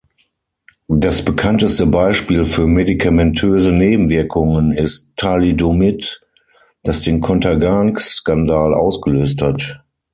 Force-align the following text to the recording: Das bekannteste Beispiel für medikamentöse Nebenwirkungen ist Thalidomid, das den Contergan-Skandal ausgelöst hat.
Das 0.87 1.23
bekannteste 1.23 1.85
Beispiel 1.85 2.45
für 2.45 2.65
medikamentöse 2.65 3.71
Nebenwirkungen 3.71 4.71
ist 4.73 5.13
Thalidomid, 5.15 6.21
das 6.81 7.01
den 7.03 7.21
Contergan-Skandal 7.21 8.73
ausgelöst 8.73 9.43
hat. 9.43 9.83